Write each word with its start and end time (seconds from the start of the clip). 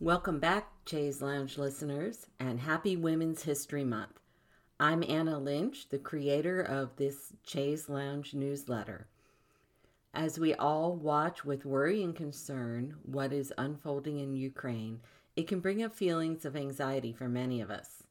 Welcome 0.00 0.38
back, 0.38 0.70
Chaise 0.86 1.20
Lounge 1.20 1.58
listeners, 1.58 2.28
and 2.38 2.60
happy 2.60 2.94
Women's 2.94 3.42
History 3.42 3.82
Month. 3.82 4.20
I'm 4.78 5.02
Anna 5.02 5.40
Lynch, 5.40 5.88
the 5.88 5.98
creator 5.98 6.60
of 6.60 6.94
this 6.94 7.32
Chaise 7.44 7.88
Lounge 7.88 8.32
newsletter. 8.32 9.08
As 10.14 10.38
we 10.38 10.54
all 10.54 10.94
watch 10.94 11.44
with 11.44 11.64
worry 11.64 12.00
and 12.04 12.14
concern 12.14 12.94
what 13.02 13.32
is 13.32 13.52
unfolding 13.58 14.20
in 14.20 14.36
Ukraine, 14.36 15.00
it 15.34 15.48
can 15.48 15.58
bring 15.58 15.82
up 15.82 15.96
feelings 15.96 16.44
of 16.44 16.54
anxiety 16.54 17.12
for 17.12 17.28
many 17.28 17.60
of 17.60 17.68
us. 17.68 18.04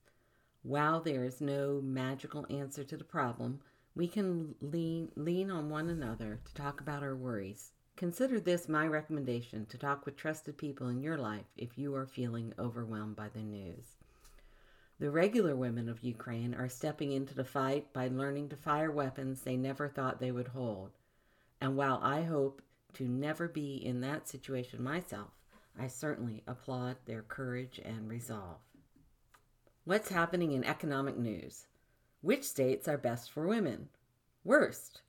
While 0.64 1.00
there 1.00 1.24
is 1.24 1.40
no 1.40 1.80
magical 1.82 2.46
answer 2.50 2.84
to 2.84 2.98
the 2.98 3.06
problem, 3.06 3.62
we 3.96 4.10
can 4.10 4.56
lean, 4.60 5.14
lean 5.16 5.50
on 5.50 5.70
one 5.70 5.88
another 5.88 6.42
to 6.44 6.54
talk 6.54 6.82
about 6.82 7.02
our 7.02 7.16
worries 7.16 7.72
Consider 7.98 8.40
this 8.40 8.70
my 8.70 8.86
recommendation 8.86 9.66
to 9.66 9.78
talk 9.78 10.06
with 10.06 10.16
trusted 10.16 10.56
people 10.56 10.88
in 10.88 11.02
your 11.02 11.18
life 11.18 11.48
if 11.58 11.80
you 11.80 11.96
are 11.96 12.06
feeling 12.06 12.54
overwhelmed 12.60 13.16
by 13.16 13.28
the 13.28 13.42
news. 13.42 13.98
The 15.00 15.10
regular 15.10 15.56
women 15.56 15.90
of 15.90 16.04
Ukraine 16.04 16.54
are 16.54 16.70
stepping 16.70 17.12
into 17.12 17.34
the 17.34 17.44
fight 17.44 17.92
by 17.94 18.08
learning 18.08 18.50
to 18.50 18.56
fire 18.56 18.92
weapons 18.92 19.42
they 19.42 19.58
never 19.58 19.88
thought 19.88 20.20
they 20.20 20.32
would 20.32 20.50
hold. 20.50 20.92
And 21.60 21.76
while 21.76 22.00
I 22.04 22.22
hope 22.22 22.62
to 22.94 23.08
never 23.08 23.48
be 23.48 23.76
in 23.76 24.02
that 24.02 24.28
situation 24.28 24.84
myself, 24.84 25.32
I 25.76 25.88
certainly 25.88 26.44
applaud 26.46 26.98
their 27.06 27.24
courage 27.24 27.82
and 27.84 28.08
resolve. 28.08 28.60
What's 29.86 30.10
happening 30.10 30.52
in 30.52 30.64
economic 30.64 31.18
news? 31.18 31.66
Which 32.22 32.44
states 32.44 32.88
are 32.88 32.98
best 33.00 33.32
for 33.32 33.48
women? 33.48 33.90
Worst? 34.44 35.02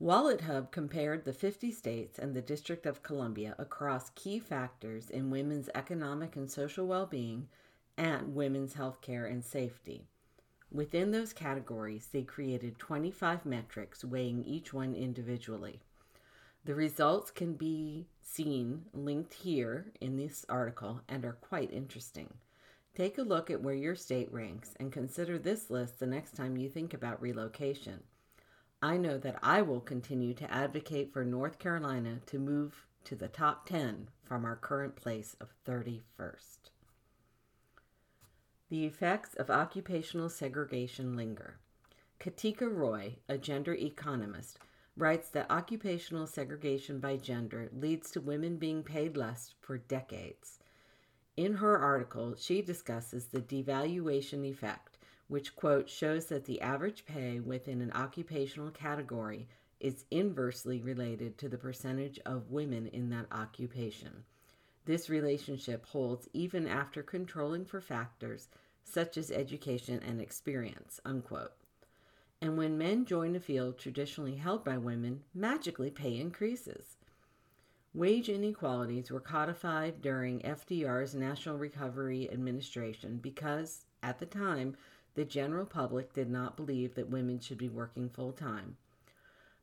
WalletHub 0.00 0.70
compared 0.70 1.24
the 1.24 1.32
50 1.32 1.72
states 1.72 2.20
and 2.20 2.32
the 2.32 2.40
District 2.40 2.86
of 2.86 3.02
Columbia 3.02 3.56
across 3.58 4.10
key 4.10 4.38
factors 4.38 5.10
in 5.10 5.28
women's 5.28 5.68
economic 5.74 6.36
and 6.36 6.48
social 6.48 6.86
well 6.86 7.04
being 7.04 7.48
and 7.96 8.32
women's 8.32 8.74
health 8.74 9.00
care 9.00 9.26
and 9.26 9.44
safety. 9.44 10.06
Within 10.70 11.10
those 11.10 11.32
categories, 11.32 12.10
they 12.12 12.22
created 12.22 12.78
25 12.78 13.44
metrics 13.44 14.04
weighing 14.04 14.44
each 14.44 14.72
one 14.72 14.94
individually. 14.94 15.80
The 16.64 16.76
results 16.76 17.32
can 17.32 17.54
be 17.54 18.06
seen 18.20 18.84
linked 18.92 19.34
here 19.34 19.92
in 20.00 20.16
this 20.16 20.46
article 20.48 21.00
and 21.08 21.24
are 21.24 21.38
quite 21.40 21.72
interesting. 21.72 22.34
Take 22.94 23.18
a 23.18 23.22
look 23.22 23.50
at 23.50 23.62
where 23.62 23.74
your 23.74 23.96
state 23.96 24.32
ranks 24.32 24.74
and 24.78 24.92
consider 24.92 25.38
this 25.38 25.70
list 25.70 25.98
the 25.98 26.06
next 26.06 26.36
time 26.36 26.56
you 26.56 26.68
think 26.68 26.94
about 26.94 27.20
relocation. 27.20 28.04
I 28.80 28.96
know 28.96 29.18
that 29.18 29.40
I 29.42 29.62
will 29.62 29.80
continue 29.80 30.34
to 30.34 30.52
advocate 30.52 31.12
for 31.12 31.24
North 31.24 31.58
Carolina 31.58 32.20
to 32.26 32.38
move 32.38 32.86
to 33.04 33.16
the 33.16 33.26
top 33.26 33.66
10 33.66 34.08
from 34.22 34.44
our 34.44 34.54
current 34.54 34.94
place 34.94 35.34
of 35.40 35.52
31st. 35.66 36.70
The 38.70 38.84
effects 38.84 39.34
of 39.34 39.50
occupational 39.50 40.28
segregation 40.28 41.16
linger. 41.16 41.58
Katica 42.20 42.72
Roy, 42.72 43.16
a 43.28 43.36
gender 43.36 43.74
economist, 43.74 44.58
writes 44.96 45.28
that 45.30 45.50
occupational 45.50 46.28
segregation 46.28 47.00
by 47.00 47.16
gender 47.16 47.70
leads 47.72 48.12
to 48.12 48.20
women 48.20 48.58
being 48.58 48.84
paid 48.84 49.16
less 49.16 49.54
for 49.60 49.78
decades. 49.78 50.60
In 51.36 51.54
her 51.54 51.78
article, 51.78 52.34
she 52.36 52.62
discusses 52.62 53.26
the 53.26 53.40
devaluation 53.40 54.44
effect 54.44 54.97
which, 55.28 55.54
quote, 55.54 55.88
shows 55.88 56.26
that 56.26 56.44
the 56.44 56.60
average 56.60 57.04
pay 57.04 57.38
within 57.38 57.80
an 57.80 57.92
occupational 57.92 58.70
category 58.70 59.46
is 59.78 60.04
inversely 60.10 60.80
related 60.80 61.38
to 61.38 61.48
the 61.48 61.58
percentage 61.58 62.18
of 62.26 62.50
women 62.50 62.88
in 62.88 63.10
that 63.10 63.26
occupation. 63.30 64.24
This 64.86 65.10
relationship 65.10 65.86
holds 65.86 66.28
even 66.32 66.66
after 66.66 67.02
controlling 67.02 67.66
for 67.66 67.80
factors 67.80 68.48
such 68.82 69.18
as 69.18 69.30
education 69.30 70.02
and 70.02 70.20
experience, 70.20 70.98
unquote. 71.04 71.52
And 72.40 72.56
when 72.56 72.78
men 72.78 73.04
join 73.04 73.36
a 73.36 73.40
field 73.40 73.78
traditionally 73.78 74.36
held 74.36 74.64
by 74.64 74.78
women, 74.78 75.24
magically 75.34 75.90
pay 75.90 76.18
increases. 76.18 76.96
Wage 77.92 78.28
inequalities 78.28 79.10
were 79.10 79.20
codified 79.20 80.00
during 80.00 80.40
FDR's 80.40 81.14
National 81.14 81.58
Recovery 81.58 82.30
Administration 82.30 83.18
because, 83.20 83.84
at 84.02 84.18
the 84.18 84.26
time, 84.26 84.76
the 85.14 85.24
general 85.24 85.66
public 85.66 86.12
did 86.12 86.30
not 86.30 86.56
believe 86.56 86.94
that 86.94 87.10
women 87.10 87.40
should 87.40 87.58
be 87.58 87.68
working 87.68 88.08
full 88.08 88.32
time. 88.32 88.76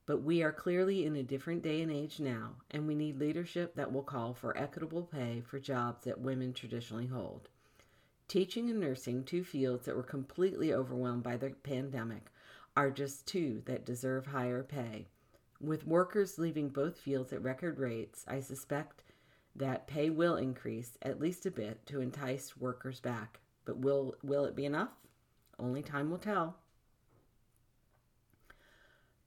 But 0.05 0.21
we 0.21 0.43
are 0.43 0.51
clearly 0.51 1.05
in 1.05 1.15
a 1.15 1.23
different 1.23 1.63
day 1.63 1.81
and 1.81 1.91
age 1.91 2.19
now, 2.19 2.57
and 2.69 2.87
we 2.87 2.93
need 2.93 3.19
leadership 3.19 3.75
that 3.75 3.91
will 3.91 4.03
call 4.03 4.33
for 4.33 4.55
equitable 4.57 5.03
pay 5.03 5.41
for 5.41 5.59
jobs 5.59 6.03
that 6.03 6.21
women 6.21 6.53
traditionally 6.53 7.07
hold. 7.07 7.49
Teaching 8.27 8.69
and 8.69 8.79
nursing, 8.79 9.23
two 9.23 9.43
fields 9.43 9.85
that 9.85 9.95
were 9.95 10.03
completely 10.03 10.73
overwhelmed 10.73 11.23
by 11.23 11.37
the 11.37 11.51
pandemic, 11.51 12.31
are 12.75 12.91
just 12.91 13.25
two 13.25 13.61
that 13.65 13.85
deserve 13.85 14.27
higher 14.27 14.63
pay. 14.63 15.07
With 15.61 15.87
workers 15.87 16.37
leaving 16.37 16.69
both 16.69 16.99
fields 16.99 17.31
at 17.31 17.41
record 17.41 17.79
rates, 17.79 18.25
I 18.27 18.41
suspect 18.41 19.03
that 19.55 19.87
pay 19.87 20.09
will 20.09 20.35
increase 20.35 20.97
at 21.01 21.19
least 21.19 21.45
a 21.45 21.51
bit 21.51 21.85
to 21.87 22.01
entice 22.01 22.57
workers 22.57 22.99
back. 22.99 23.39
But 23.63 23.77
will 23.77 24.15
will 24.21 24.45
it 24.45 24.55
be 24.55 24.65
enough? 24.65 25.04
Only 25.59 25.81
time 25.81 26.09
will 26.09 26.17
tell. 26.17 26.57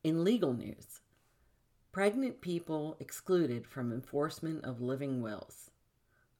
In 0.05 0.25
legal 0.25 0.53
news, 0.53 1.01
pregnant 1.93 2.41
people 2.41 2.97
excluded 3.01 3.67
from 3.67 3.93
enforcement 3.93 4.65
of 4.65 4.81
living 4.81 5.23
wills. 5.23 5.71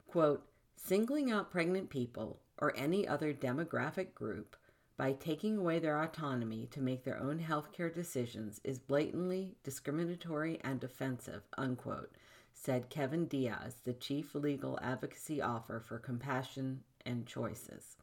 Quote, 0.07 0.47
singling 0.75 1.29
out 1.29 1.51
pregnant 1.51 1.89
people 1.89 2.39
or 2.57 2.75
any 2.77 3.07
other 3.07 3.33
demographic 3.33 4.13
group 4.13 4.55
by 4.97 5.13
taking 5.13 5.57
away 5.57 5.79
their 5.79 6.01
autonomy 6.01 6.67
to 6.71 6.81
make 6.81 7.03
their 7.03 7.19
own 7.19 7.39
healthcare 7.39 7.93
decisions 7.93 8.59
is 8.63 8.79
blatantly 8.79 9.55
discriminatory 9.63 10.59
and 10.61 10.83
offensive, 10.83 11.43
unquote, 11.57 12.15
said 12.53 12.89
Kevin 12.89 13.25
Diaz, 13.25 13.77
the 13.85 13.93
chief 13.93 14.35
legal 14.35 14.77
advocacy 14.81 15.41
officer 15.41 15.79
for 15.79 15.99
Compassion 15.99 16.83
and 17.05 17.25
Choices. 17.25 17.95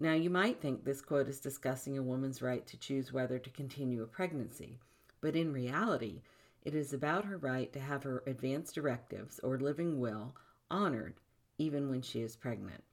Now, 0.00 0.12
you 0.12 0.30
might 0.30 0.60
think 0.60 0.84
this 0.84 1.00
quote 1.00 1.28
is 1.28 1.40
discussing 1.40 1.98
a 1.98 2.02
woman's 2.02 2.40
right 2.40 2.64
to 2.68 2.78
choose 2.78 3.12
whether 3.12 3.38
to 3.40 3.50
continue 3.50 4.02
a 4.02 4.06
pregnancy, 4.06 4.78
but 5.20 5.34
in 5.34 5.52
reality, 5.52 6.22
it 6.62 6.74
is 6.74 6.92
about 6.92 7.24
her 7.24 7.36
right 7.36 7.72
to 7.72 7.80
have 7.80 8.04
her 8.04 8.22
advance 8.24 8.72
directives 8.72 9.40
or 9.40 9.58
living 9.58 9.98
will 9.98 10.36
honored 10.70 11.14
even 11.58 11.90
when 11.90 12.02
she 12.02 12.20
is 12.20 12.36
pregnant. 12.36 12.84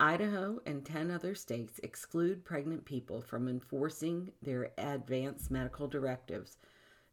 Idaho 0.00 0.60
and 0.66 0.84
10 0.84 1.12
other 1.12 1.34
states 1.34 1.78
exclude 1.82 2.44
pregnant 2.44 2.84
people 2.84 3.22
from 3.22 3.48
enforcing 3.48 4.32
their 4.42 4.72
advance 4.76 5.48
medical 5.48 5.86
directives, 5.86 6.58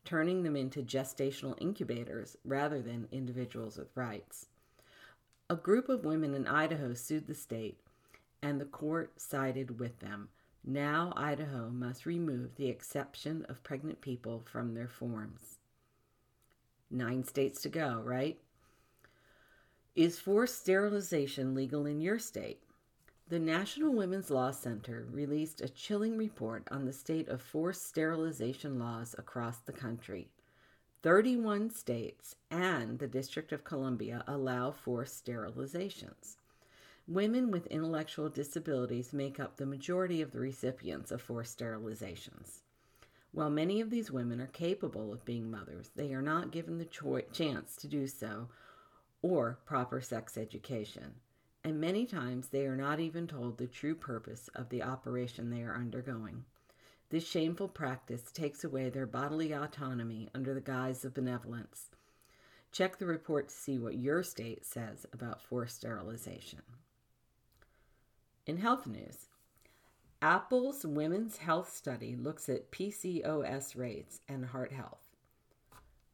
turning 0.04 0.42
them 0.42 0.56
into 0.56 0.82
gestational 0.82 1.56
incubators 1.62 2.36
rather 2.44 2.82
than 2.82 3.08
individuals 3.12 3.78
with 3.78 3.96
rights. 3.96 4.48
A 5.50 5.56
group 5.56 5.88
of 5.88 6.04
women 6.04 6.34
in 6.34 6.48
Idaho 6.48 6.94
sued 6.94 7.28
the 7.28 7.36
state 7.36 7.80
and 8.44 8.60
the 8.60 8.66
court 8.66 9.20
sided 9.20 9.80
with 9.80 10.00
them. 10.00 10.28
Now 10.66 11.14
Idaho 11.16 11.70
must 11.70 12.06
remove 12.06 12.56
the 12.56 12.68
exception 12.68 13.46
of 13.48 13.64
pregnant 13.64 14.02
people 14.02 14.44
from 14.46 14.74
their 14.74 14.90
forms. 14.90 15.58
Nine 16.92 17.24
states 17.24 17.62
to 17.64 17.70
go, 17.70 18.02
right? 18.06 18.38
Is 19.96 20.20
forced 20.20 20.60
sterilization 20.60 21.56
legal 21.56 21.86
in 21.86 22.02
your 22.02 22.20
state? 22.20 22.62
The 23.30 23.40
National 23.40 23.94
Women's 23.94 24.30
Law 24.30 24.52
Center 24.52 25.08
released 25.10 25.62
a 25.62 25.70
chilling 25.70 26.18
report 26.18 26.68
on 26.70 26.86
the 26.86 26.94
state 26.94 27.30
of 27.30 27.42
forced 27.42 27.88
sterilization 27.88 28.78
laws 28.78 29.16
across 29.18 29.60
the 29.60 29.72
country. 29.72 30.30
31 31.02 31.70
states 31.70 32.36
and 32.52 33.00
the 33.00 33.08
District 33.08 33.52
of 33.54 33.64
Columbia 33.64 34.24
allow 34.28 34.72
forced 34.72 35.26
sterilizations. 35.26 36.38
Women 37.08 37.52
with 37.52 37.68
intellectual 37.68 38.30
disabilities 38.30 39.12
make 39.12 39.38
up 39.38 39.58
the 39.58 39.66
majority 39.66 40.22
of 40.22 40.32
the 40.32 40.40
recipients 40.40 41.12
of 41.12 41.22
forced 41.22 41.60
sterilizations. 41.60 42.62
While 43.34 43.50
many 43.50 43.82
of 43.82 43.90
these 43.90 44.10
women 44.10 44.40
are 44.40 44.48
capable 44.48 45.12
of 45.12 45.26
being 45.26 45.52
mothers, 45.52 45.92
they 45.98 46.14
are 46.14 46.22
not 46.22 46.52
given 46.52 46.78
the 46.78 46.86
cho- 46.86 47.20
chance 47.34 47.76
to 47.78 47.90
do 47.90 48.08
so 48.08 48.48
or 49.22 49.60
proper 49.66 50.00
sex 50.00 50.38
education. 50.38 51.16
And 51.62 51.82
many 51.82 52.06
times 52.06 52.48
they 52.48 52.66
are 52.66 52.78
not 52.78 53.02
even 53.02 53.28
told 53.28 53.58
the 53.58 53.68
true 53.68 53.96
purpose 53.96 54.50
of 54.56 54.70
the 54.70 54.82
operation 54.82 55.50
they 55.50 55.64
are 55.64 55.76
undergoing. 55.76 56.46
This 57.10 57.28
shameful 57.28 57.68
practice 57.68 58.32
takes 58.32 58.64
away 58.64 58.90
their 58.90 59.06
bodily 59.06 59.52
autonomy 59.52 60.30
under 60.34 60.54
the 60.54 60.62
guise 60.62 61.04
of 61.04 61.14
benevolence. 61.14 61.90
Check 62.72 62.98
the 62.98 63.06
report 63.06 63.50
to 63.50 63.54
see 63.54 63.78
what 63.78 63.98
your 63.98 64.24
state 64.24 64.66
says 64.66 65.06
about 65.12 65.42
forced 65.42 65.76
sterilization. 65.76 66.62
In 68.46 68.58
health 68.58 68.86
news, 68.86 69.30
Apple's 70.22 70.86
Women's 70.86 71.38
Health 71.38 71.74
Study 71.74 72.18
looks 72.18 72.50
at 72.50 72.72
PCOS 72.72 73.78
rates 73.78 74.20
and 74.28 74.48
heart 74.48 74.74
health. 74.74 75.00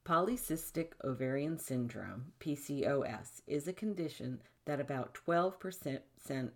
Polycystic 0.05 0.91
ovarian 1.03 1.57
syndrome, 1.57 2.25
PCOS, 2.39 3.41
is 3.47 3.67
a 3.67 3.73
condition 3.73 4.41
that 4.65 4.79
about 4.79 5.17
12% 5.25 6.01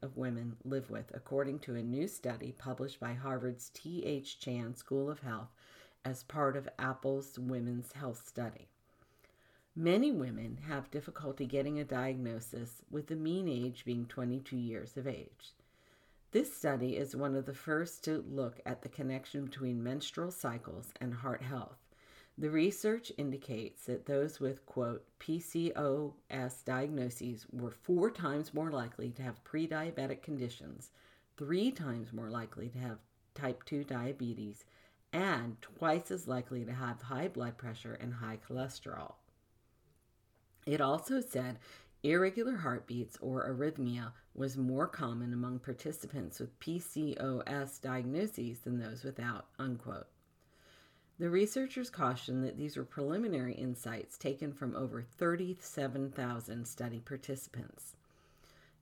of 0.04 0.16
women 0.16 0.58
live 0.64 0.92
with, 0.92 1.12
according 1.12 1.58
to 1.62 1.74
a 1.74 1.82
new 1.82 2.08
study 2.08 2.52
published 2.52 3.00
by 3.00 3.14
Harvard's 3.14 3.72
T.H. 3.74 4.40
Chan 4.40 4.76
School 4.76 5.10
of 5.10 5.22
Health 5.22 5.50
as 6.06 6.22
part 6.22 6.56
of 6.56 6.70
Apple's 6.78 7.40
Women's 7.40 7.94
Health 7.94 8.28
Study. 8.28 8.68
Many 9.76 10.12
women 10.12 10.60
have 10.68 10.92
difficulty 10.92 11.48
getting 11.48 11.80
a 11.80 11.84
diagnosis, 11.84 12.84
with 12.92 13.08
the 13.08 13.16
mean 13.16 13.48
age 13.48 13.86
being 13.86 14.06
22 14.06 14.56
years 14.56 14.96
of 14.98 15.08
age. 15.08 15.52
This 16.34 16.52
study 16.52 16.98
is 16.98 17.16
one 17.16 17.36
of 17.36 17.46
the 17.46 17.54
first 17.54 18.04
to 18.06 18.26
look 18.28 18.60
at 18.66 18.82
the 18.82 18.90
connection 18.90 19.46
between 19.46 19.84
menstrual 19.84 20.32
cycles 20.32 20.92
and 21.00 21.14
heart 21.14 21.44
health. 21.44 21.78
The 22.40 22.50
research 22.50 23.12
indicates 23.20 23.86
that 23.86 24.08
those 24.08 24.40
with, 24.40 24.66
quote, 24.66 25.06
PCOS 25.20 26.66
diagnoses 26.66 27.46
were 27.52 27.70
four 27.70 28.10
times 28.10 28.52
more 28.52 28.72
likely 28.72 29.12
to 29.12 29.22
have 29.22 29.44
pre 29.44 29.68
diabetic 29.68 30.24
conditions, 30.24 30.90
three 31.38 31.70
times 31.70 32.12
more 32.12 32.32
likely 32.32 32.68
to 32.70 32.80
have 32.80 32.98
type 33.36 33.64
2 33.66 33.84
diabetes, 33.84 34.66
and 35.12 35.62
twice 35.62 36.10
as 36.10 36.28
likely 36.28 36.66
to 36.66 36.74
have 36.74 37.00
high 37.04 37.28
blood 37.28 37.60
pressure 37.60 37.94
and 38.02 38.12
high 38.12 38.40
cholesterol. 38.50 39.14
It 40.66 40.82
also 40.82 41.22
said 41.22 41.60
irregular 42.04 42.58
heartbeats 42.58 43.18
or 43.22 43.50
arrhythmia 43.50 44.12
was 44.36 44.58
more 44.58 44.88
common 44.88 45.32
among 45.32 45.60
participants 45.60 46.40
with 46.40 46.60
PCOS 46.60 47.82
diagnoses 47.82 48.60
than 48.60 48.80
those 48.80 49.04
without, 49.04 49.46
unquote. 49.58 50.08
The 51.20 51.30
researchers 51.30 51.90
cautioned 51.90 52.44
that 52.44 52.58
these 52.58 52.76
were 52.76 52.84
preliminary 52.84 53.54
insights 53.54 54.18
taken 54.18 54.52
from 54.52 54.76
over 54.76 55.02
37,000 55.02 56.68
study 56.68 57.00
participants. 57.00 57.96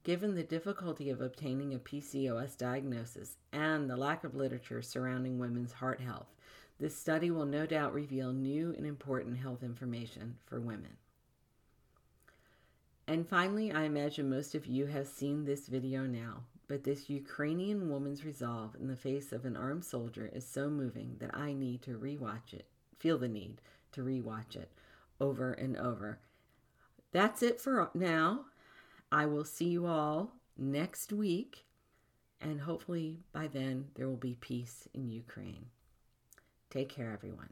Given 0.04 0.34
the 0.34 0.42
difficulty 0.42 1.12
of 1.12 1.22
obtaining 1.22 1.76
a 1.76 1.80
PCOS 1.80 2.58
diagnosis 2.58 3.38
and 3.52 3.88
the 3.88 3.98
lack 3.98 4.24
of 4.24 4.34
literature 4.34 4.82
surrounding 4.82 5.38
women's 5.38 5.74
heart 5.74 6.00
health, 6.00 6.34
this 6.80 6.98
study 6.98 7.30
will 7.30 7.46
no 7.46 7.68
doubt 7.68 7.94
reveal 7.94 8.34
new 8.34 8.74
and 8.76 8.88
important 8.88 9.38
health 9.38 9.62
information 9.62 10.38
for 10.48 10.60
women. 10.60 10.98
And 13.08 13.28
finally, 13.28 13.72
I 13.72 13.84
imagine 13.84 14.30
most 14.30 14.56
of 14.56 14.66
you 14.66 14.86
have 14.86 15.08
seen 15.08 15.44
this 15.44 15.68
video 15.68 16.06
now, 16.06 16.44
but 16.68 16.84
this 16.84 17.10
Ukrainian 17.10 17.90
woman's 17.90 18.24
resolve 18.24 18.76
in 18.80 18.88
the 18.88 18.96
face 18.96 19.32
of 19.32 19.44
an 19.44 19.58
armed 19.58 19.84
soldier 19.84 20.30
is 20.34 20.48
so 20.48 20.70
moving 20.70 21.18
that 21.20 21.36
I 21.36 21.54
need 21.54 21.82
to 21.84 21.98
rewatch 21.98 22.54
it, 22.54 22.68
feel 23.00 23.18
the 23.18 23.28
need 23.28 23.62
to 23.94 24.02
rewatch 24.02 24.56
it 24.56 24.72
over 25.20 25.52
and 25.52 25.76
over. 25.78 26.20
That's 27.12 27.44
it 27.44 27.60
for 27.60 27.90
now. 27.94 28.46
I 29.12 29.26
will 29.26 29.44
see 29.44 29.66
you 29.66 29.86
all 29.86 30.36
next 30.58 31.12
week, 31.12 31.66
and 32.40 32.62
hopefully 32.62 33.18
by 33.34 33.48
then 33.48 33.88
there 33.96 34.08
will 34.08 34.16
be 34.16 34.38
peace 34.40 34.88
in 34.94 35.10
Ukraine. 35.10 35.66
Take 36.70 36.88
care, 36.88 37.12
everyone. 37.12 37.50